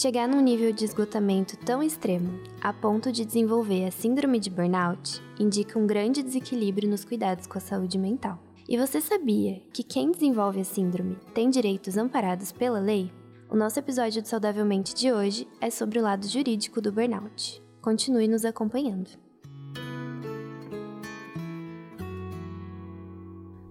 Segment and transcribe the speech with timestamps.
[0.00, 5.20] Chegar num nível de esgotamento tão extremo, a ponto de desenvolver a síndrome de burnout,
[5.40, 8.38] indica um grande desequilíbrio nos cuidados com a saúde mental.
[8.68, 13.10] E você sabia que quem desenvolve a síndrome tem direitos amparados pela lei?
[13.50, 17.60] O nosso episódio do Saudavelmente de hoje é sobre o lado jurídico do burnout.
[17.82, 19.10] Continue nos acompanhando.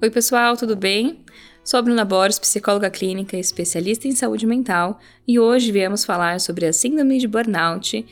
[0.01, 1.23] Oi, pessoal, tudo bem?
[1.67, 6.65] Sou Bruna Borges, psicóloga clínica e especialista em saúde mental, e hoje viemos falar sobre
[6.65, 8.05] a síndrome de burnout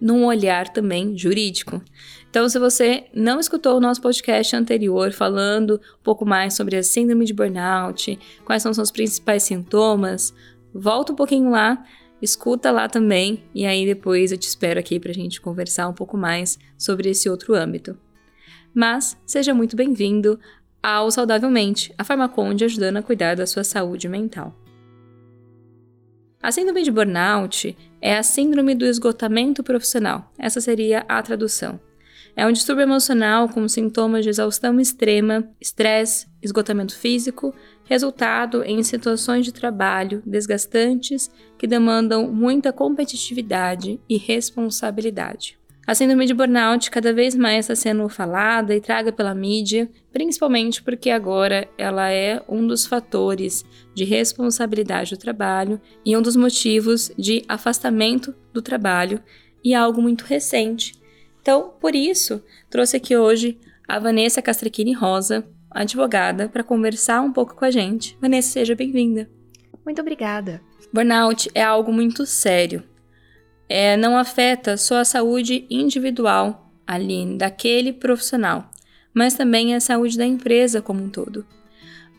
[0.00, 1.82] num olhar também jurídico.
[2.30, 6.84] Então, se você não escutou o nosso podcast anterior falando um pouco mais sobre a
[6.84, 10.32] síndrome de burnout, quais são os principais sintomas,
[10.72, 11.84] volta um pouquinho lá,
[12.22, 15.94] escuta lá também, e aí depois eu te espero aqui para a gente conversar um
[15.94, 17.98] pouco mais sobre esse outro âmbito.
[18.72, 20.38] Mas seja muito bem-vindo
[20.82, 24.54] ao Saudavelmente, a Farmaconde ajudando a cuidar da sua saúde mental.
[26.42, 30.32] A síndrome de burnout é a síndrome do esgotamento profissional.
[30.38, 31.78] Essa seria a tradução.
[32.34, 39.44] É um distúrbio emocional com sintomas de exaustão extrema, estresse, esgotamento físico, resultado em situações
[39.44, 45.59] de trabalho desgastantes que demandam muita competitividade e responsabilidade.
[45.86, 50.82] A síndrome de burnout cada vez mais está sendo falada e traga pela mídia, principalmente
[50.82, 53.64] porque agora ela é um dos fatores
[53.94, 59.20] de responsabilidade do trabalho e um dos motivos de afastamento do trabalho
[59.64, 60.94] e algo muito recente.
[61.42, 67.56] Então, por isso, trouxe aqui hoje a Vanessa Castrechini Rosa, advogada, para conversar um pouco
[67.56, 68.16] com a gente.
[68.20, 69.28] Vanessa, seja bem-vinda.
[69.84, 70.60] Muito obrigada.
[70.92, 72.84] Burnout é algo muito sério
[73.70, 78.68] é, não afeta só a saúde individual ali daquele profissional,
[79.14, 81.46] mas também a saúde da empresa como um todo.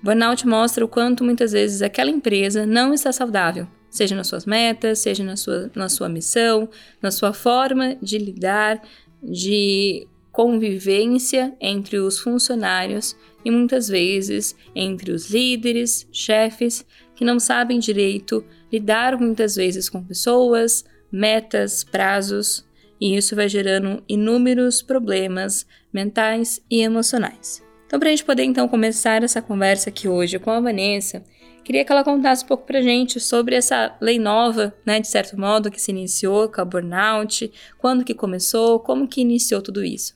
[0.02, 5.00] Burnout mostra o quanto muitas vezes aquela empresa não está saudável, seja nas suas metas,
[5.00, 6.70] seja na sua, na sua missão,
[7.02, 8.81] na sua forma de lidar,
[9.22, 17.78] de convivência entre os funcionários e muitas vezes entre os líderes, chefes, que não sabem
[17.78, 22.66] direito lidar muitas vezes com pessoas, metas, prazos,
[23.00, 27.64] e isso vai gerando inúmeros problemas mentais e emocionais.
[27.88, 31.24] Então, para a gente poder então começar essa conversa aqui hoje com a Vanessa,
[31.64, 35.38] queria que ela contasse um pouco para gente sobre essa lei nova, né, de certo
[35.38, 40.16] modo, que se iniciou com a burnout, quando que começou, como que iniciou tudo isso.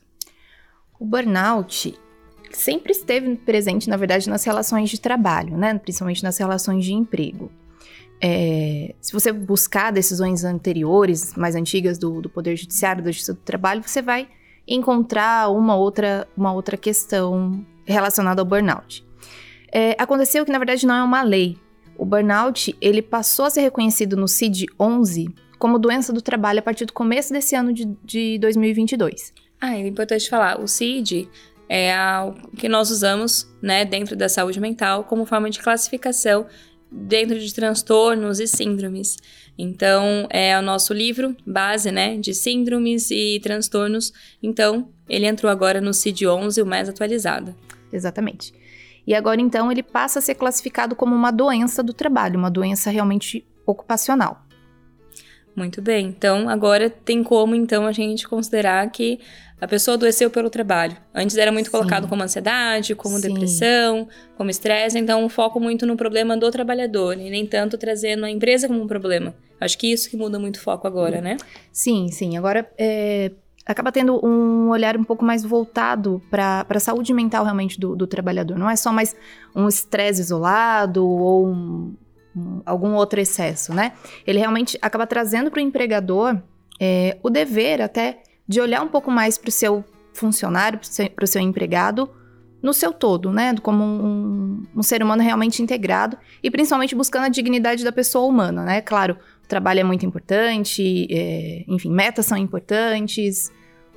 [0.98, 1.94] O burnout
[2.50, 7.52] sempre esteve presente, na verdade, nas relações de trabalho, né, principalmente nas relações de emprego.
[8.20, 13.40] É, se você buscar decisões anteriores, mais antigas do, do Poder Judiciário, da Justiça do
[13.40, 14.28] Trabalho, você vai
[14.66, 19.06] encontrar uma outra, uma outra questão relacionada ao burnout.
[19.72, 21.56] É, aconteceu que, na verdade, não é uma lei.
[21.96, 26.84] O burnout ele passou a ser reconhecido no CID-11 como doença do trabalho a partir
[26.84, 29.32] do começo desse ano de, de 2022.
[29.60, 30.60] Ah, é importante falar.
[30.60, 31.28] O CID
[31.68, 36.46] é o que nós usamos né, dentro da saúde mental como forma de classificação
[36.96, 39.16] dentro de transtornos e síndromes.
[39.58, 44.12] Então, é o nosso livro base, né, de síndromes e transtornos.
[44.42, 47.54] Então, ele entrou agora no CID-11, o mais atualizado.
[47.92, 48.52] Exatamente.
[49.06, 52.90] E agora, então, ele passa a ser classificado como uma doença do trabalho, uma doença
[52.90, 54.45] realmente ocupacional.
[55.56, 56.08] Muito bem.
[56.08, 59.18] Então, agora tem como, então, a gente considerar que
[59.58, 60.96] a pessoa adoeceu pelo trabalho.
[61.14, 61.72] Antes era muito Sim.
[61.72, 63.28] colocado como ansiedade, como Sim.
[63.28, 64.06] depressão,
[64.36, 68.30] como estresse, então um foco muito no problema do trabalhador e nem tanto trazendo a
[68.30, 69.34] empresa como um problema.
[69.58, 71.38] Acho que isso que muda muito o foco agora, né?
[71.72, 72.36] Sim, sim.
[72.36, 73.32] Agora é,
[73.64, 78.06] acaba tendo um olhar um pouco mais voltado para a saúde mental realmente do, do,
[78.06, 78.58] trabalhador.
[78.58, 79.16] Não é só mais
[79.54, 81.94] um estresse isolado ou um,
[82.64, 83.92] algum outro excesso, né?
[84.26, 86.40] Ele realmente acaba trazendo para o empregador
[86.80, 90.80] é, o dever até de olhar um pouco mais para o seu funcionário,
[91.14, 92.10] para o seu empregado,
[92.62, 93.54] no seu todo, né?
[93.62, 98.64] Como um, um, ser humano realmente integrado e principalmente buscando a dignidade da pessoa humana,
[98.64, 98.80] né?
[98.80, 103.50] Claro, o trabalho é muito importante, é, enfim, metas são importantes,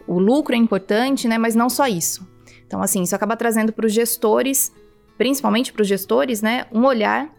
[0.08, 1.38] o lucro é importante, né?
[1.38, 2.28] Mas não só isso.
[2.68, 4.72] Então, assim, isso acaba trazendo para os gestores,
[5.18, 6.66] principalmente para os gestores, né?
[6.72, 7.34] Um olhar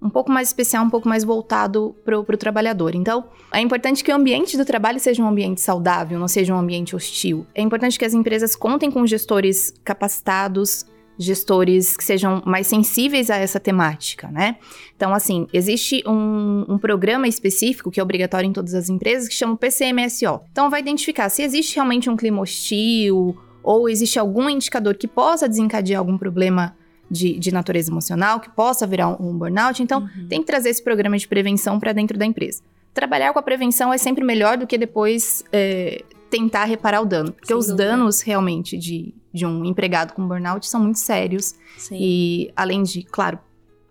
[0.00, 2.94] um pouco mais especial, um pouco mais voltado para o trabalhador.
[2.94, 6.58] Então, é importante que o ambiente do trabalho seja um ambiente saudável, não seja um
[6.58, 7.46] ambiente hostil.
[7.54, 10.84] É importante que as empresas contem com gestores capacitados,
[11.18, 14.56] gestores que sejam mais sensíveis a essa temática, né?
[14.94, 19.34] Então, assim, existe um, um, programa específico que é obrigatório em todas as empresas que
[19.34, 20.40] chama o PCMSO.
[20.52, 25.48] Então, vai identificar se existe realmente um clima hostil ou existe algum indicador que possa
[25.48, 26.76] desencadear algum problema
[27.10, 29.82] de, de natureza emocional que possa virar um, um burnout.
[29.82, 30.28] Então, uhum.
[30.28, 32.62] tem que trazer esse programa de prevenção para dentro da empresa.
[32.92, 37.32] trabalhar com a prevenção é sempre melhor do que depois é, tentar reparar o dano.
[37.32, 37.88] Porque Sem os dúvida.
[37.88, 41.54] danos realmente de, de um empregado com burnout são muito sérios.
[41.76, 41.96] Sim.
[42.00, 43.38] E além de, claro,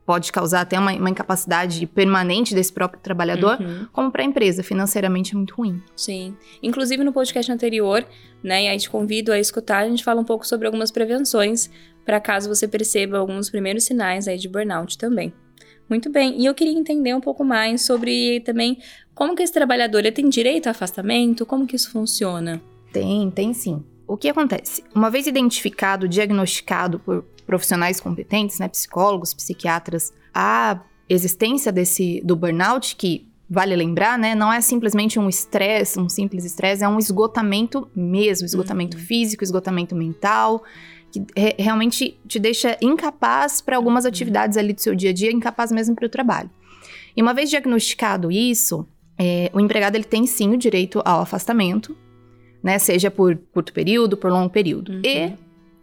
[0.05, 3.87] pode causar até uma, uma, incapacidade permanente desse próprio trabalhador, uhum.
[3.91, 5.81] como para a empresa, financeiramente é muito ruim.
[5.95, 6.35] Sim.
[6.61, 8.05] Inclusive no podcast anterior,
[8.43, 11.71] né, e aí te convido a escutar, a gente fala um pouco sobre algumas prevenções
[12.05, 15.33] para caso você perceba alguns primeiros sinais aí de burnout também.
[15.89, 16.39] Muito bem.
[16.39, 18.77] E eu queria entender um pouco mais sobre também
[19.13, 22.61] como que esse trabalhador tem direito a afastamento, como que isso funciona?
[22.91, 23.83] Tem, tem sim.
[24.07, 24.83] O que acontece?
[24.93, 32.95] Uma vez identificado, diagnosticado por profissionais competentes, né, psicólogos, psiquiatras, a existência desse do burnout,
[32.95, 37.87] que vale lembrar, né, não é simplesmente um estresse, um simples estresse, é um esgotamento
[37.95, 39.03] mesmo, esgotamento uhum.
[39.03, 40.63] físico, esgotamento mental,
[41.19, 44.09] que re realmente te deixa incapaz para algumas uhum.
[44.09, 46.49] atividades ali do seu dia a dia, incapaz mesmo para o trabalho.
[47.15, 48.85] E uma vez diagnosticado isso,
[49.17, 51.95] é, o empregado ele tem sim o direito ao afastamento,
[52.61, 54.91] né, seja por curto período, por longo período.
[54.91, 55.01] Uhum.
[55.03, 55.33] E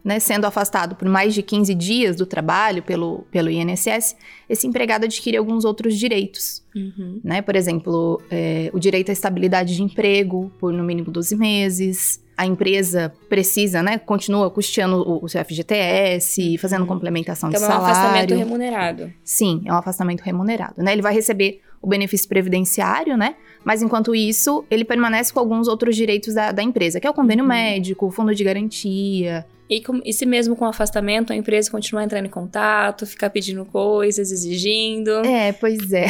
[0.03, 4.17] né, sendo afastado por mais de 15 dias do trabalho pelo, pelo INSS,
[4.49, 6.61] esse empregado adquire alguns outros direitos.
[6.75, 7.21] Uhum.
[7.23, 7.41] Né?
[7.41, 12.21] Por exemplo, é, o direito à estabilidade de emprego por no mínimo 12 meses.
[12.37, 16.87] A empresa precisa, né, continua custeando o, o seu FGTS, fazendo uhum.
[16.87, 17.83] complementação então, de salário.
[17.83, 19.13] Então é um afastamento remunerado.
[19.23, 20.81] Sim, é um afastamento remunerado.
[20.81, 20.93] Né?
[20.93, 23.35] Ele vai receber o benefício previdenciário, né?
[23.63, 27.13] Mas enquanto isso, ele permanece com alguns outros direitos da, da empresa, que é o
[27.13, 27.49] convênio uhum.
[27.49, 31.71] médico, o fundo de garantia, e, com, e se mesmo com o afastamento, a empresa
[31.71, 35.25] continuar entrando em contato, ficar pedindo coisas, exigindo.
[35.25, 36.07] É, pois é.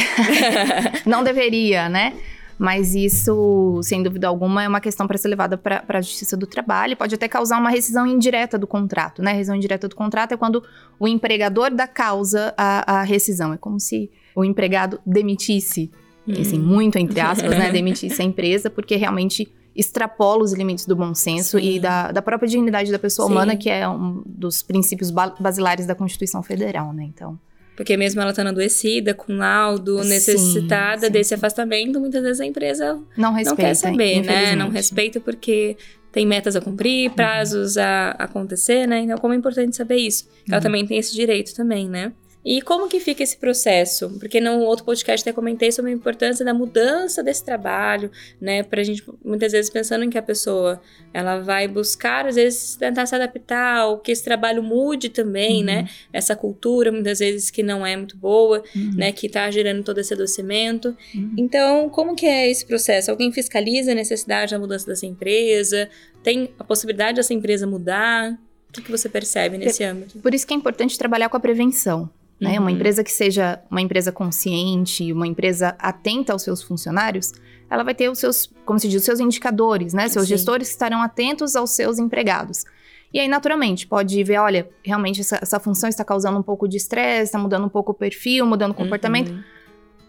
[1.06, 2.12] Não deveria, né?
[2.58, 6.46] Mas isso, sem dúvida alguma, é uma questão para ser levada para a Justiça do
[6.46, 6.96] Trabalho.
[6.96, 9.32] Pode até causar uma rescisão indireta do contrato, né?
[9.32, 10.62] A rescisão indireta do contrato é quando
[10.98, 13.52] o empregador dá causa à, à rescisão.
[13.52, 15.90] É como se o empregado demitisse,
[16.26, 16.34] hum.
[16.40, 17.70] assim, muito entre aspas, né?
[17.72, 21.64] Demitisse a empresa, porque realmente extrapola os limites do bom senso Sim.
[21.64, 23.32] e da, da própria dignidade da pessoa Sim.
[23.32, 27.04] humana, que é um dos princípios basilares da Constituição Federal, né?
[27.04, 27.38] Então.
[27.76, 31.34] Porque mesmo ela estando adoecida, com laudo, sim, necessitada sim, desse sim.
[31.34, 34.56] afastamento, muitas vezes a empresa não, respeita, não quer saber, né?
[34.56, 35.76] Não respeita porque
[36.12, 37.16] tem metas a cumprir, uhum.
[37.16, 39.00] prazos a, acontecer, né?
[39.00, 40.28] Então, como é importante saber isso.
[40.46, 40.62] Ela uhum.
[40.62, 42.12] também tem esse direito também, né?
[42.44, 44.10] E como que fica esse processo?
[44.18, 48.62] Porque no outro podcast até comentei sobre a importância da mudança desse trabalho, né?
[48.62, 50.80] Pra gente, muitas vezes, pensando em que a pessoa,
[51.12, 55.64] ela vai buscar, às vezes, tentar se adaptar, ou que esse trabalho mude também, uhum.
[55.64, 55.88] né?
[56.12, 58.94] Essa cultura, muitas vezes, que não é muito boa, uhum.
[58.94, 59.10] né?
[59.10, 60.94] Que tá gerando todo esse adoecimento.
[61.14, 61.34] Uhum.
[61.38, 63.10] Então, como que é esse processo?
[63.10, 65.88] Alguém fiscaliza a necessidade da mudança dessa empresa?
[66.22, 68.38] Tem a possibilidade dessa empresa mudar?
[68.68, 70.18] O que, que você percebe nesse âmbito?
[70.18, 72.10] Por isso que é importante trabalhar com a prevenção.
[72.44, 72.54] Né?
[72.54, 72.64] Uhum.
[72.64, 77.32] Uma empresa que seja uma empresa consciente, uma empresa atenta aos seus funcionários,
[77.70, 80.08] ela vai ter os seus, como se diz, os seus indicadores, né?
[80.08, 80.34] Seus Sim.
[80.34, 82.64] gestores estarão atentos aos seus empregados.
[83.12, 86.76] E aí, naturalmente, pode ver, olha, realmente essa, essa função está causando um pouco de
[86.76, 89.30] estresse, está mudando um pouco o perfil, mudando o comportamento.
[89.30, 89.53] Uhum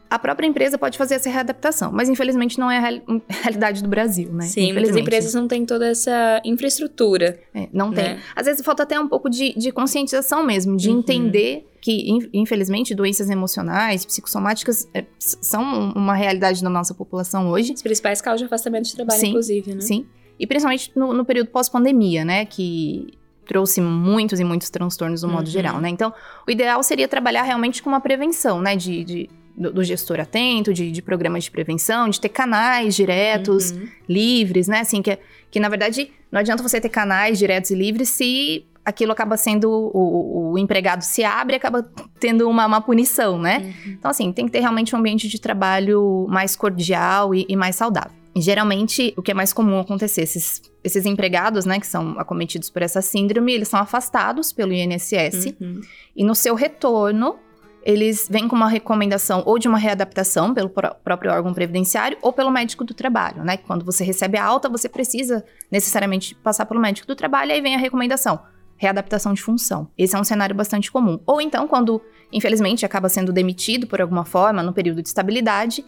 [0.10, 3.90] a própria empresa pode fazer essa readaptação, mas infelizmente não é a real, realidade do
[3.90, 4.46] Brasil, né?
[4.46, 7.40] Sim, muitas empresas não têm toda essa infraestrutura.
[7.54, 8.04] É, não né?
[8.04, 8.20] tem.
[8.36, 11.00] Às vezes falta até um pouco de, de conscientização mesmo, de uhum.
[11.00, 17.74] entender que, infelizmente, doenças emocionais, psicossomáticas é, são uma realidade na nossa população hoje.
[17.74, 19.82] As principais causas de afastamento de trabalho, sim, inclusive, né?
[19.82, 20.06] Sim.
[20.40, 22.46] E principalmente no, no período pós-pandemia, né?
[22.46, 23.14] Que
[23.46, 25.52] trouxe muitos e muitos transtornos no modo uhum.
[25.52, 25.90] geral, né?
[25.90, 26.14] Então,
[26.48, 28.76] o ideal seria trabalhar realmente com uma prevenção, né?
[28.76, 33.72] de, de do, do gestor atento, de, de, programas de prevenção, de ter canais diretos,
[33.72, 33.88] uhum.
[34.08, 34.80] livres, né?
[34.80, 35.18] Assim, que,
[35.50, 39.70] que na verdade não adianta você ter canais diretos e livres se aquilo acaba sendo.
[39.72, 43.60] O, o empregado se abre e acaba tendo uma, uma punição, né?
[43.60, 43.92] Uhum.
[43.94, 47.76] Então, assim, tem que ter realmente um ambiente de trabalho mais cordial e, e mais
[47.76, 48.12] saudável.
[48.36, 52.70] E, geralmente, o que é mais comum acontecer, esses, esses empregados, né, que são acometidos
[52.70, 55.80] por essa síndrome, eles são afastados pelo INSS uhum.
[56.14, 57.38] e no seu retorno,
[57.86, 62.50] eles vêm com uma recomendação ou de uma readaptação pelo próprio órgão previdenciário ou pelo
[62.50, 63.58] médico do trabalho, né?
[63.58, 67.76] Quando você recebe a alta, você precisa necessariamente passar pelo médico do trabalho, aí vem
[67.76, 68.40] a recomendação,
[68.76, 69.88] readaptação de função.
[69.96, 71.20] Esse é um cenário bastante comum.
[71.28, 72.02] Ou então, quando,
[72.34, 75.86] infelizmente, acaba sendo demitido por alguma forma no período de estabilidade,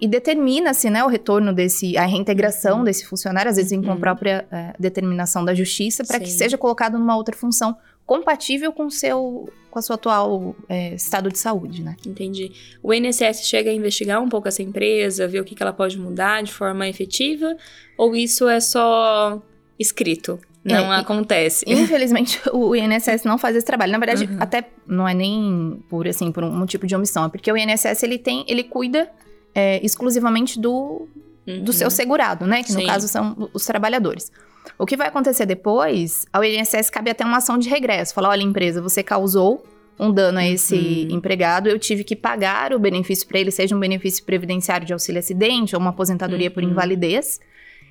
[0.00, 2.84] e determina-se né, o retorno desse, a reintegração uhum.
[2.84, 4.00] desse funcionário, às vezes vem com a uhum.
[4.00, 7.76] própria é, determinação da justiça, para que seja colocado numa outra função
[8.06, 11.94] compatível com, seu, com a sua atual é, estado de saúde, né?
[12.04, 12.50] Entendi.
[12.82, 15.96] O INSS chega a investigar um pouco essa empresa, ver o que, que ela pode
[15.96, 17.56] mudar de forma efetiva,
[17.96, 19.40] ou isso é só
[19.78, 20.40] escrito?
[20.64, 21.64] Não é, acontece.
[21.68, 23.92] Infelizmente, o INSS não faz esse trabalho.
[23.92, 24.38] Na verdade, uhum.
[24.40, 27.56] até não é nem por assim por um, um, tipo de omissão, é porque o
[27.56, 29.08] INSS ele tem, ele cuida
[29.54, 31.08] é, exclusivamente do,
[31.46, 31.64] Uhum.
[31.64, 32.62] do seu segurado, né?
[32.62, 32.86] Que no Sim.
[32.86, 34.30] caso são os trabalhadores.
[34.78, 38.12] O que vai acontecer depois, ao INSS cabe até uma ação de regresso.
[38.14, 39.64] Falar, olha, empresa, você causou
[39.98, 41.16] um dano a esse Uhum.
[41.16, 45.18] empregado, eu tive que pagar o benefício para ele, seja um benefício previdenciário de auxílio
[45.18, 46.70] acidente ou uma aposentadoria por Uhum.
[46.70, 47.38] invalidez.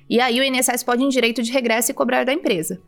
[0.08, 2.80] E aí o INSS pode em direito de regresso e cobrar da empresa.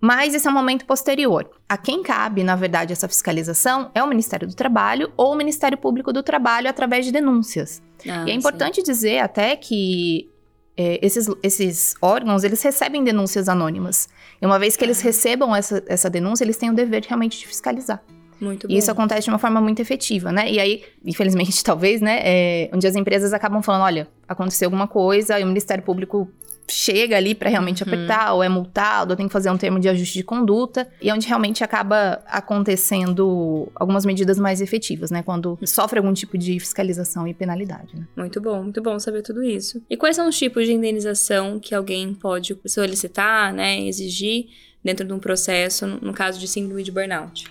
[0.00, 1.48] Mas esse é um momento posterior.
[1.68, 5.78] A quem cabe, na verdade, essa fiscalização é o Ministério do Trabalho ou o Ministério
[5.78, 7.82] Público do Trabalho através de denúncias.
[8.06, 8.32] Ah, E é sim.
[8.32, 10.28] importante dizer até que
[10.76, 14.08] é, esses, esses órgãos, eles recebem denúncias anônimas.
[14.40, 15.04] E uma vez que eles Ah.
[15.04, 18.02] recebam essa, essa denúncia, eles têm o dever realmente de fiscalizar.
[18.38, 18.74] Muito bom.
[18.74, 20.50] E isso acontece de uma forma muito efetiva, né?
[20.52, 25.40] E aí, infelizmente, talvez, né, é, onde as empresas acabam falando, olha, aconteceu alguma coisa
[25.40, 26.30] e o Ministério Público
[26.68, 27.88] chega ali para realmente Uhum.
[27.88, 31.08] apertar, ou é multado, ou tem que fazer um termo de ajuste de conduta, e
[31.08, 35.22] é onde realmente acaba acontecendo algumas medidas mais efetivas, né?
[35.22, 38.06] Quando sofre algum tipo de fiscalização e penalidade, né?
[38.16, 39.82] Muito bom, muito bom saber tudo isso.
[39.88, 44.46] E quais são os tipos de indenização que alguém pode solicitar, né, exigir
[44.84, 47.44] dentro de um processo, no no caso de síndrome de burnout?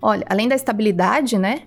[0.00, 1.62] Olha, além da estabilidade, né?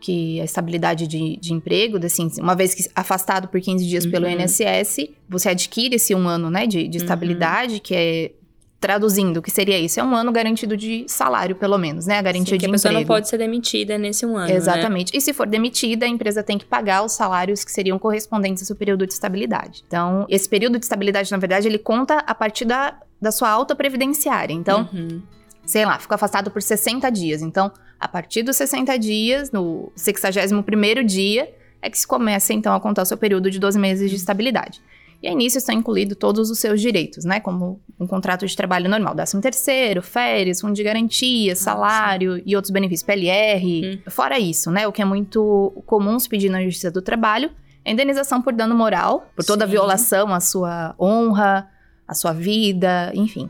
[0.00, 4.26] Que a estabilidade de, de emprego, assim, uma vez que afastado por 15 dias pelo
[4.26, 4.32] Uhum.
[4.40, 7.04] INSS, você adquire esse um ano, né, de, de Uhum.
[7.04, 8.32] estabilidade, que é
[8.78, 9.98] traduzindo, o que seria isso?
[9.98, 12.18] É um ano garantido de salário, pelo menos, né?
[12.18, 13.08] A garantia Sim, de que a pessoa emprego.
[13.08, 14.54] não pode ser demitida nesse um ano, né?
[14.54, 15.16] Exatamente.
[15.16, 18.66] E se for demitida, a empresa tem que pagar os salários que seriam correspondentes ao
[18.66, 19.82] seu período de estabilidade.
[19.88, 23.74] Então, esse período de estabilidade, na verdade, ele conta a partir da, da sua alta
[23.74, 24.52] previdenciária.
[24.52, 25.22] Então, Uhum.
[25.66, 27.42] Sei lá, ficou afastado por 60 dias.
[27.42, 32.80] Então, a partir dos 60 dias, no 61º dia, é que se começa, então, a
[32.80, 34.80] contar o seu período de 12 meses de estabilidade.
[35.22, 37.40] E aí, nisso estão incluídos todos os seus direitos, né?
[37.40, 42.70] Como um contrato de trabalho normal, 13 terceiro, férias, fundo de garantia, salário e outros
[42.70, 44.02] benefícios, PLR.
[44.08, 44.86] Fora isso, né?
[44.86, 47.50] O que é muito comum se pedir na Justiça do Trabalho
[47.84, 51.68] é indenização por dano moral, por toda violação à sua honra,
[52.06, 53.48] à sua vida, enfim.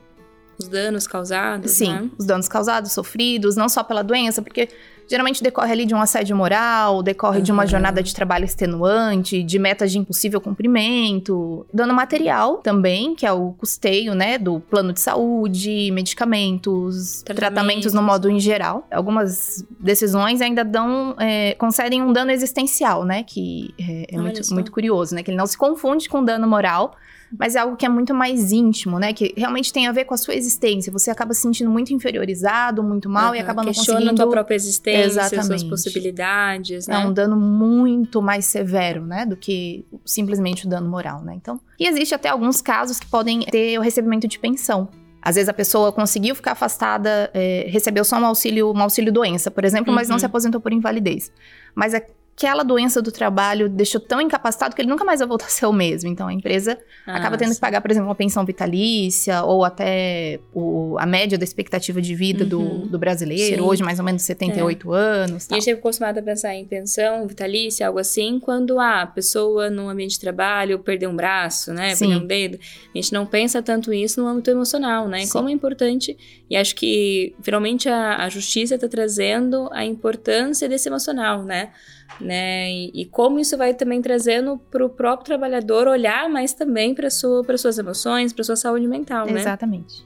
[0.59, 2.11] Os danos causados, Sim, né?
[2.19, 4.69] os danos causados, sofridos, não só pela doença, porque
[5.09, 7.69] geralmente decorre ali de um assédio moral, decorre de uma Uhum.
[7.69, 13.53] jornada de trabalho extenuante, de metas de impossível cumprimento, dano material também, que é o
[13.53, 17.37] custeio, né, do plano de saúde, medicamentos, Tratamentos.
[17.37, 18.87] tratamentos no modo em geral.
[18.91, 24.73] Algumas decisões ainda dão, é, concedem um dano existencial, né, que é, é muito, muito
[24.73, 26.97] curioso, né, que ele não se confunde com dano moral,
[27.39, 29.13] mas é algo que é muito mais íntimo, né?
[29.13, 30.93] Que realmente tem a ver com a sua existência.
[30.93, 33.45] Você acaba se sentindo muito inferiorizado, muito mal e Aham.
[33.45, 34.23] acaba não Questiona conseguindo...
[34.23, 35.69] a tua própria existência, suas Exatamente.
[35.69, 37.07] possibilidades, É né?
[37.07, 39.27] um dano muito mais severo, né?
[39.27, 41.35] Do que simplesmente o dano moral, né?
[41.35, 44.89] Então, e existe até alguns casos que podem ter o recebimento de pensão.
[45.21, 49.51] Às vezes a pessoa conseguiu ficar afastada, é, recebeu só um auxílio, um auxílio doença,
[49.51, 50.21] por exemplo, mas não Uhum.
[50.21, 51.33] se aposentou por invalidez.
[51.75, 51.93] Mas
[52.37, 55.65] aquela doença do trabalho deixou tão incapacitado que ele nunca mais vai voltar a ser
[55.65, 56.11] o mesmo.
[56.11, 57.61] Então a empresa acaba Ah, tendo que sim.
[57.61, 62.45] pagar, por exemplo, uma pensão vitalícia ou até o- a média da expectativa de vida
[62.45, 62.87] do, Uhum.
[62.89, 63.69] do brasileiro, Sim.
[63.69, 65.47] hoje mais ou menos 78 anos.
[65.47, 65.57] E Tal.
[65.57, 69.71] a gente é acostumado a pensar em pensão, vitalícia, algo assim, quando ah, a pessoa
[69.71, 71.95] no ambiente de trabalho perdeu um braço, né?
[71.95, 72.07] Sim.
[72.09, 72.59] Perdeu um dedo.
[72.95, 75.21] A gente não pensa tanto isso no âmbito emocional, né?
[75.23, 75.33] E Sim.
[75.33, 76.17] Como é importante.
[76.51, 81.71] E acho que finalmente a, a justiça está trazendo a importância desse emocional, né?
[82.21, 82.71] Né?
[82.71, 87.11] E, e como isso vai também trazendo para o próprio trabalhador olhar mais também para
[87.11, 89.41] sua, para suas emoções, para sua saúde mental, né?
[89.41, 90.05] Exatamente.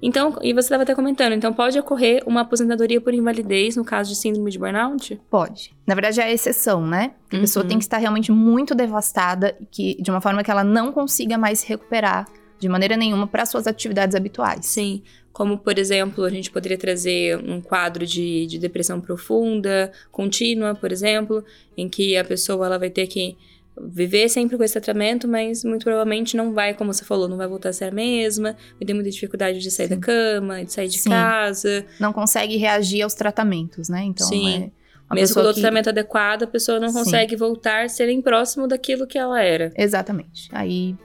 [0.00, 4.10] Então, e você estava até comentando, então pode ocorrer uma aposentadoria por invalidez no caso
[4.10, 5.20] de síndrome de burnout?
[5.28, 5.74] Pode.
[5.84, 7.14] Na verdade, é a exceção, né?
[7.32, 7.40] A Uhum.
[7.40, 11.36] pessoa tem que estar realmente muito devastada, que, de uma forma que ela não consiga
[11.36, 12.26] mais se recuperar
[12.60, 14.66] de maneira nenhuma para suas atividades habituais.
[14.66, 15.02] Sim.
[15.38, 20.90] Como, por exemplo, a gente poderia trazer um quadro de, de depressão profunda, contínua, por
[20.90, 21.44] exemplo,
[21.76, 23.36] em que a pessoa ela vai ter que
[23.80, 27.46] viver sempre com esse tratamento, mas muito provavelmente não vai, como você falou, não vai
[27.46, 29.94] voltar a ser a mesma, vai ter muita dificuldade de sair Sim.
[29.94, 31.10] da cama, de sair de Sim.
[31.10, 31.86] casa.
[32.00, 34.02] Não consegue reagir aos tratamentos, né?
[34.02, 34.64] Então, Sim.
[34.64, 34.70] é
[35.08, 35.60] uma Mesmo com o que...
[35.60, 36.94] tratamento adequado, a pessoa não Sim.
[36.94, 39.72] consegue voltar a ser nem próximo daquilo que ela era.
[39.76, 40.48] Exatamente.
[40.50, 40.96] Aí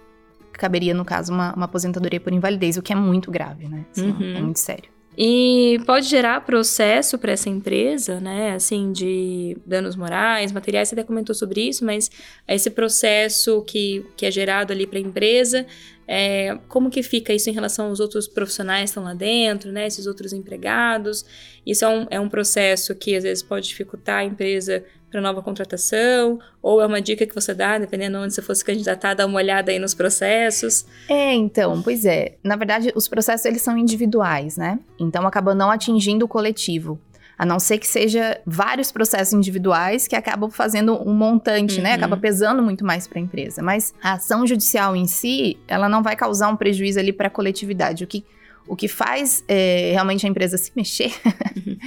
[0.63, 3.85] caberia, no caso, uma, uma aposentadoria por invalidez, o que é muito grave, né?
[3.91, 4.35] Assim, Uhum.
[4.37, 4.93] É muito sério.
[5.15, 8.53] E pode gerar processo para essa empresa, né?
[8.53, 12.09] Assim, de danos morais, materiais, você até comentou sobre isso, mas
[12.47, 15.67] esse processo que, que é gerado ali para a empresa,
[16.07, 19.87] é, como que fica isso em relação aos outros profissionais que estão lá dentro, né?
[19.87, 21.25] Esses outros empregados.
[21.65, 24.83] Isso é um, é um processo que às vezes pode dificultar a empresa
[25.13, 28.65] para nova contratação, ou é uma dica que você dá, dependendo de onde você fosse
[28.65, 30.87] candidatar, dá uma olhada aí nos processos.
[31.07, 32.35] É, então, pois é.
[32.43, 34.79] Na verdade, os processos eles são individuais, né?
[34.99, 36.99] Então acaba não atingindo o coletivo.
[37.43, 41.89] A não ser que seja vários processos individuais que acabam fazendo um montante, né?
[41.89, 41.95] Uhum.
[41.95, 43.61] Acaba pesando muito mais para a empresa.
[43.61, 47.29] Mas a ação judicial em si, ela não vai causar um prejuízo ali para a
[47.29, 48.01] coletividade.
[48.01, 48.23] O que
[48.65, 51.11] o que faz é, realmente a empresa se mexer
[51.57, 51.77] Uhum.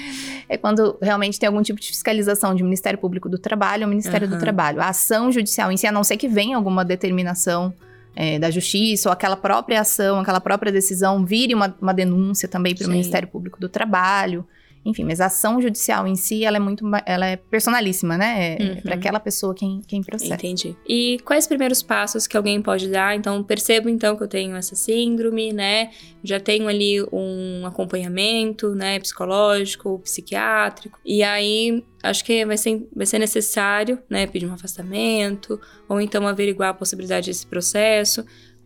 [0.46, 4.28] é quando realmente tem algum tipo de fiscalização de Ministério Público do Trabalho ou Ministério
[4.28, 4.42] do Aham.
[4.42, 4.80] Trabalho.
[4.82, 7.72] A ação judicial em si, a não ser que venha alguma determinação
[8.14, 12.75] é, da Justiça ou aquela própria ação, aquela própria decisão vire uma, uma denúncia também
[12.75, 12.90] para o.
[12.90, 14.46] Ministério Público do Trabalho.
[14.88, 18.57] Enfim, mas a ação judicial em si, ela é muito, ela é personalíssima, né?
[18.59, 18.81] É, Uhum.
[18.83, 20.35] para aquela pessoa quem, quem processa.
[20.35, 20.76] Entendi.
[20.88, 23.16] E quais primeiros passos que alguém pode dar?
[23.16, 25.90] Então, percebo então que eu tenho essa síndrome, né?
[26.23, 30.99] Já tenho ali um acompanhamento, né, psicológico, psiquiátrico.
[31.05, 36.26] E aí, acho que vai ser, vai ser necessário, né, pedir um afastamento ou então
[36.26, 38.25] averiguar a possibilidade desse processo.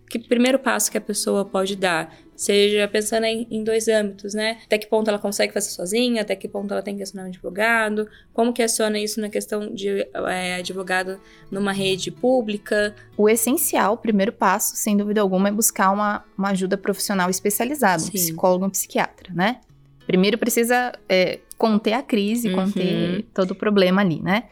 [0.09, 2.13] Que primeiro passo que a pessoa pode dar?
[2.41, 4.57] Seja pensando em, em dois âmbitos, né?
[4.65, 7.29] Até que ponto ela consegue fazer sozinha, até que ponto ela tem que acionar um
[7.29, 11.21] advogado, como que aciona isso na questão de é, advogado
[11.51, 12.95] numa rede pública.
[13.15, 18.03] O essencial, o primeiro passo, sem dúvida alguma, é buscar uma, uma ajuda profissional especializada,
[18.03, 19.61] um psicólogo, um psiquiatra, né?
[20.07, 22.55] Primeiro precisa é, conter a crise, Uhum.
[22.55, 24.45] conter todo o problema ali, né?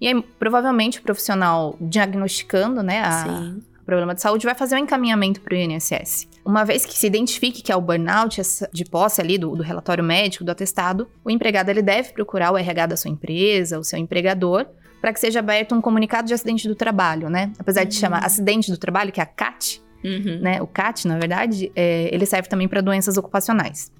[0.00, 4.78] E aí, provavelmente, o profissional diagnosticando, né, a, o problema de saúde vai fazer um
[4.78, 6.26] encaminhamento para o INSS.
[6.44, 8.40] Uma vez que se identifique que é o burnout
[8.72, 12.58] de posse ali do, do relatório médico, do atestado, o empregado ele deve procurar o
[12.58, 14.66] RH da sua empresa, o seu empregador,
[15.00, 17.50] para que seja aberto um comunicado de acidente do trabalho, né?
[17.58, 18.00] Apesar de Uhum.
[18.00, 20.38] chamar acidente do trabalho, que é a CAT, Uhum.
[20.42, 20.60] né?
[20.60, 23.90] O CAT, na verdade, é, ele serve também para doenças ocupacionais.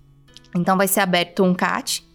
[0.54, 2.06] Então vai ser aberto um CAT,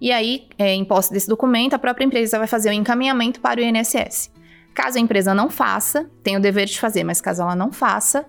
[0.00, 3.60] e aí, é, em posse desse documento, a própria empresa vai fazer o encaminhamento para
[3.60, 4.30] o INSS.
[4.72, 8.24] Caso a empresa não faça, tem o dever de fazer, mas caso ela não faça,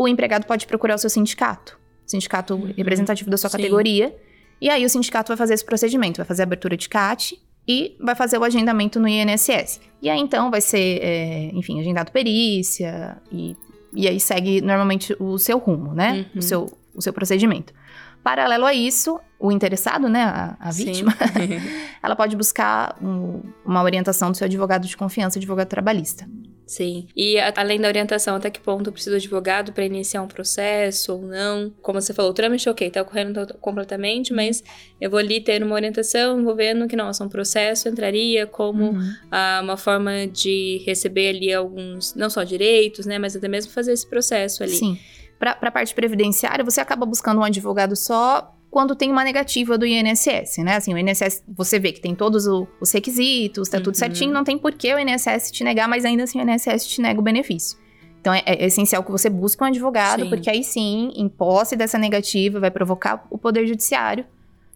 [0.00, 3.58] o empregado pode procurar o seu sindicato, sindicato representativo da sua Sim.
[3.58, 4.16] categoria,
[4.58, 7.38] e aí o sindicato vai fazer esse procedimento, vai fazer a abertura de CAT
[7.68, 9.78] e vai fazer o agendamento no INSS.
[10.00, 13.54] E aí então vai ser, é, enfim, agendado perícia e,
[13.92, 16.26] e aí segue normalmente o seu rumo, né?
[16.32, 16.38] Uhum.
[16.38, 17.74] O, seu, o seu procedimento.
[18.22, 21.14] Paralelo a isso, o interessado, né, a, a vítima,
[22.02, 26.28] ela pode buscar um- uma orientação do seu advogado de confiança, advogado trabalhista.
[26.66, 27.08] Sim.
[27.16, 31.22] E além da orientação, até que ponto precisa de advogado para iniciar um processo ou
[31.22, 31.72] não?
[31.82, 34.62] Como você falou, o trâmite, ok, tá ocorrendo completamente, mas
[35.00, 38.92] eu vou ali ter uma orientação envolvendo que, nossa, um processo entraria como
[39.32, 43.92] ah, uma forma de receber ali alguns, não só direitos, né, mas até mesmo fazer
[43.92, 44.76] esse processo ali.
[44.76, 44.96] Sim.
[45.40, 49.84] Para a parte previdenciária, você acaba buscando um advogado só quando tem uma negativa do
[49.84, 50.76] INSS, né?
[50.76, 53.94] Assim, o INSS, você vê que tem todos o- os requisitos, tá tudo Uhum.
[53.94, 57.00] certinho, não tem por que o INSS te negar, mas ainda assim o INSS te
[57.00, 57.76] nega o benefício.
[58.20, 60.28] Então é, é essencial que você busque um advogado, Sim.
[60.28, 64.24] porque aí sim, em posse dessa negativa, vai provocar o Poder Judiciário.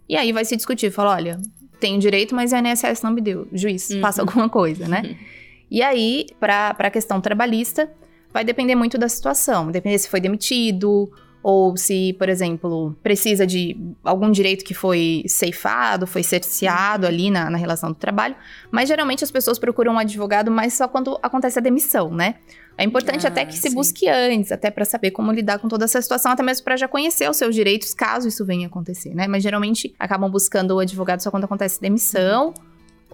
[0.08, 1.38] E aí vai se discutir, fala, olha,
[1.78, 3.46] tenho direito, mas o INSS não me deu.
[3.52, 4.00] Juiz, Uhum.
[4.00, 5.02] faça alguma coisa, né?
[5.04, 5.14] Uhum.
[5.70, 7.90] E aí, para a questão trabalhista,
[8.34, 9.70] vai depender muito da situação.
[9.70, 11.08] Depender se foi demitido,
[11.40, 17.48] ou se, por exemplo, precisa de algum direito que foi ceifado, foi cerceado ali na,
[17.48, 18.34] na relação do trabalho.
[18.72, 22.36] Mas geralmente as pessoas procuram um advogado mais só quando acontece a demissão, né?
[22.76, 23.74] É importante Ah, até que se sim.
[23.74, 26.88] busque antes, até para saber como lidar com toda essa situação, até mesmo para já
[26.88, 29.28] conhecer os seus direitos, caso isso venha a acontecer, né?
[29.28, 32.52] Mas geralmente acabam buscando o advogado só quando acontece demissão,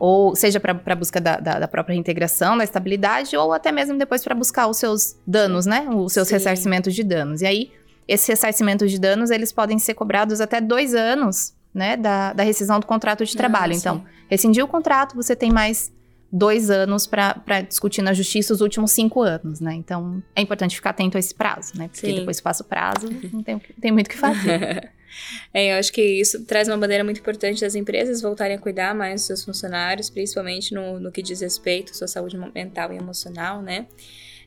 [0.00, 4.24] ou seja para busca da, da, da própria reintegração, da estabilidade, ou até mesmo depois
[4.24, 5.86] para buscar os seus danos, né?
[5.90, 6.34] Os seus Sim.
[6.34, 7.42] ressarcimentos de danos.
[7.42, 7.70] E aí,
[8.08, 11.98] esses ressarcimentos de danos, eles podem ser cobrados até dois anos, né?
[11.98, 13.74] Da, da rescisão do contrato de trabalho.
[13.74, 14.04] Ah, então, sim.
[14.30, 15.92] rescindiu o contrato, você tem mais
[16.32, 19.74] dois anos para discutir na justiça os últimos cinco anos, né?
[19.74, 21.88] Então, é importante ficar atento a esse prazo, né?
[21.88, 22.14] Porque Sim.
[22.14, 24.92] depois que passa o prazo, não tem, não tem muito o que fazer.
[25.52, 28.94] É, eu acho que isso traz uma bandeira muito importante das empresas voltarem a cuidar
[28.94, 32.96] mais dos seus funcionários, principalmente no, no que diz respeito à sua saúde mental e
[32.96, 33.86] emocional, né?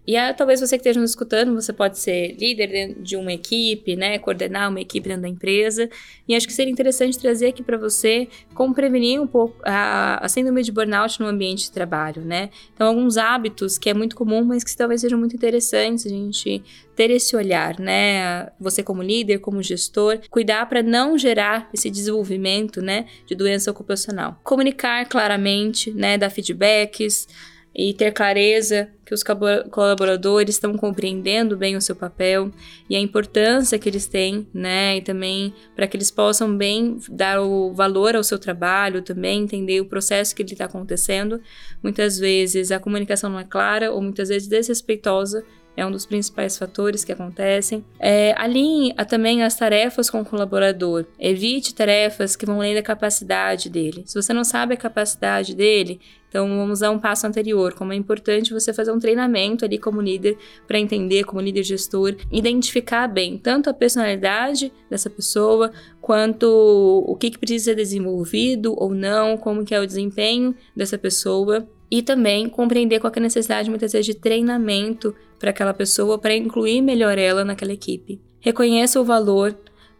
[0.06, 3.96] E ah, talvez você que esteja nos escutando, você pode ser líder de uma equipe,
[3.96, 4.20] né?
[4.20, 5.89] Coordenar uma equipe dentro da empresa.
[6.28, 10.28] E acho que seria interessante trazer aqui para você como prevenir um pouco a, a
[10.28, 12.50] síndrome de burnout no ambiente de trabalho, né?
[12.74, 16.62] Então, alguns hábitos que é muito comum, mas que talvez sejam muito interessantes a gente
[16.96, 18.50] ter esse olhar, né?
[18.60, 24.39] Você como líder, como gestor, cuidar para não gerar esse desenvolvimento, né, de doença ocupacional.
[24.44, 27.28] Comunicar claramente, né, dar feedbacks
[27.75, 29.23] e ter clareza que os
[29.71, 32.51] colaboradores estão compreendendo bem o seu papel
[32.89, 37.41] e a importância que eles têm, né, e também para que eles possam bem dar
[37.41, 41.41] o valor ao seu trabalho, também entender o processo que ele está acontecendo.
[41.81, 45.43] Muitas vezes a comunicação não é clara ou muitas vezes desrespeitosa
[45.75, 47.83] é um dos principais fatores que acontecem.
[47.99, 51.05] É, alinhe também as tarefas com o colaborador.
[51.19, 54.03] Evite tarefas que vão além da capacidade dele.
[54.05, 55.99] Se você não sabe a capacidade dele,
[56.34, 60.02] então vamos a um passo anterior, como é importante você fazer um treinamento ali como
[60.02, 60.36] líder
[60.67, 66.48] para entender, como líder gestor, identificar bem tanto a personalidade dessa pessoa, quanto
[67.08, 71.67] o que, que precisa ser desenvolvido ou não, como que é o desempenho dessa pessoa
[71.91, 76.36] e também compreender qual é a necessidade muitas vezes de treinamento para aquela pessoa para
[76.36, 78.19] incluir melhor ela naquela equipe.
[78.39, 79.56] Reconheça o valor,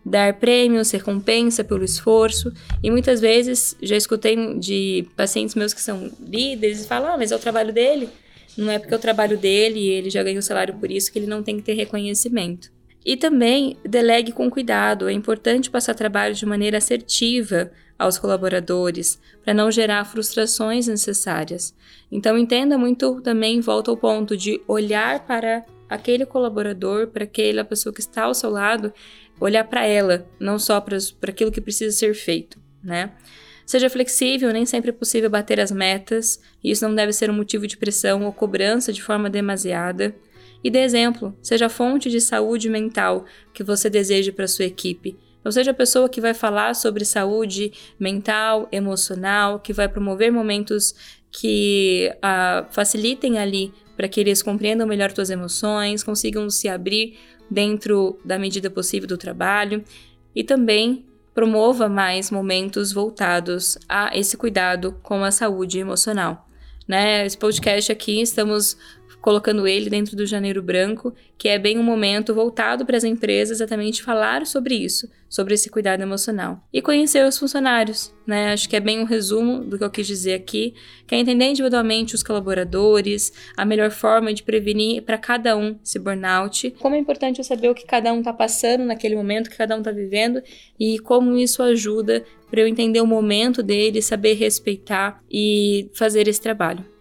[0.06, 6.12] dar prêmios, recompensa pelo esforço e muitas vezes já escutei de pacientes meus que são
[6.20, 8.10] líderes e falam: "Ah, mas é o trabalho dele".
[8.58, 11.18] Não é porque é o trabalho dele e ele já ganhou salário por isso que
[11.18, 12.72] ele não tem que ter reconhecimento.
[13.06, 15.10] E também delegue com cuidado.
[15.10, 21.74] É importante passar trabalho de maneira assertiva aos colaboradores, para não gerar frustrações necessárias.
[22.12, 27.94] Então, entenda muito também, volta ao ponto de olhar para aquele colaborador, para aquela pessoa
[27.94, 28.94] que está ao seu lado,
[29.40, 33.12] olhar para ela, não só para aquilo que precisa ser feito, né?
[33.66, 37.34] Seja flexível, nem sempre é possível bater as metas, e isso não deve ser um
[37.34, 40.14] motivo de pressão ou cobrança de forma demasiada.
[40.64, 45.18] E dê exemplo, seja a fonte de saúde mental que você deseja para sua equipe.
[45.44, 50.96] Não seja a pessoa que vai falar sobre saúde mental, emocional, que vai promover momentos
[51.34, 57.18] que uh, facilitem ali para que eles compreendam melhor suas emoções, consigam se abrir
[57.50, 59.84] dentro da medida possível do trabalho
[60.36, 66.48] e também promova mais momentos voltados a esse cuidado com a saúde emocional.
[66.88, 67.26] Né?
[67.26, 68.78] Esse podcast aqui estamos
[69.24, 73.62] colocando ele dentro do Janeiro Branco, que é bem um momento voltado para as empresas
[73.62, 76.62] exatamente falar sobre isso, sobre esse cuidado emocional.
[76.74, 78.52] E conhecer os funcionários, né?
[78.52, 80.74] Acho que é bem um resumo do que eu quis dizer aqui,
[81.08, 85.98] que é entender individualmente os colaboradores, a melhor forma de prevenir para cada um esse
[85.98, 89.50] burnout, como é importante eu saber o que cada um está passando naquele momento, o
[89.52, 90.44] que cada um está vivendo
[90.78, 96.42] e como isso ajuda para eu entender o momento dele, saber respeitar e fazer esse
[96.42, 96.93] trabalho.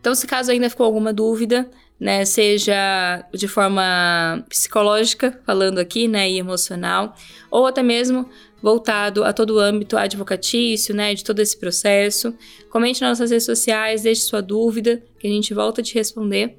[0.00, 6.30] Então, se caso ainda ficou alguma dúvida, né, seja de forma psicológica, falando aqui, né,
[6.30, 7.14] e emocional,
[7.50, 8.26] ou até mesmo
[8.62, 12.34] voltado a todo o âmbito advocatício, né, de todo esse processo,
[12.70, 16.56] comente nas nossas redes sociais, deixe sua dúvida, que a gente volta a te responder.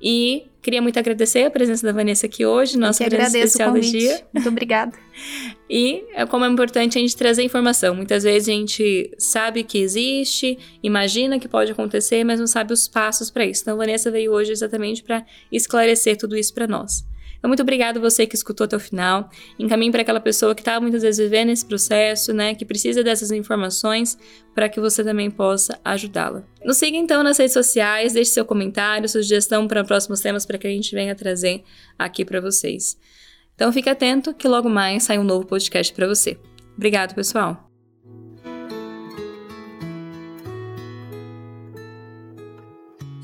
[0.00, 4.22] E queria muito agradecer a presença da Vanessa aqui hoje, nossa presença especial do dia.
[4.32, 4.96] Muito obrigada.
[5.68, 7.94] e é como é importante a gente trazer informação.
[7.94, 12.88] Muitas vezes a gente sabe que existe, imagina que pode acontecer, mas não sabe os
[12.88, 13.60] passos para isso.
[13.60, 17.04] Então a Vanessa veio hoje exatamente para esclarecer tudo isso para nós.
[17.44, 19.28] Então, muito obrigado você que escutou até o final.
[19.58, 22.54] Encaminhe para aquela pessoa que está muitas vezes vivendo esse processo, né?
[22.54, 24.16] Que precisa dessas informações
[24.54, 26.42] para que você também possa ajudá-la.
[26.64, 30.66] Nos siga então nas redes sociais, deixe seu comentário, sugestão para próximos temas para que
[30.66, 31.62] a gente venha trazer
[31.98, 32.96] aqui para vocês.
[33.54, 36.38] Então fique atento que logo mais sai um novo podcast para você.
[36.74, 37.70] Obrigado, pessoal.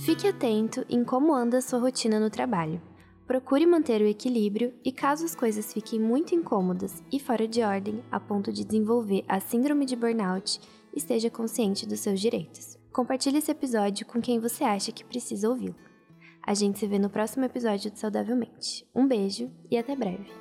[0.04, 2.89] Fique atento em como anda a sua rotina no trabalho.
[3.30, 8.02] Procure manter o equilíbrio e, caso as coisas fiquem muito incômodas e fora de ordem
[8.10, 10.60] a ponto de desenvolver a síndrome de burnout,
[10.92, 12.76] esteja consciente dos seus direitos.
[12.92, 15.76] Compartilhe esse episódio com quem você acha que precisa ouvi-lo.
[16.42, 18.84] A gente se vê no próximo episódio do Saudavelmente.
[18.92, 20.39] Um beijo e até breve!